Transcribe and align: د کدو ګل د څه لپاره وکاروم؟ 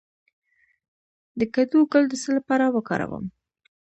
د 1.39 1.41
کدو 1.55 1.77
ګل 1.91 2.03
د 2.09 2.13
څه 2.23 2.29
لپاره 2.37 2.65
وکاروم؟ 2.75 3.25